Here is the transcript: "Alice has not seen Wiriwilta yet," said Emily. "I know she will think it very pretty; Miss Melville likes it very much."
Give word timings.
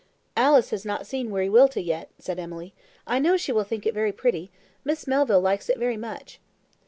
"Alice 0.35 0.71
has 0.71 0.83
not 0.83 1.05
seen 1.05 1.29
Wiriwilta 1.29 1.79
yet," 1.79 2.09
said 2.17 2.39
Emily. 2.39 2.73
"I 3.05 3.19
know 3.19 3.37
she 3.37 3.51
will 3.51 3.63
think 3.63 3.85
it 3.85 3.93
very 3.93 4.11
pretty; 4.11 4.49
Miss 4.83 5.05
Melville 5.05 5.39
likes 5.41 5.69
it 5.69 5.77
very 5.77 5.95
much." 5.95 6.41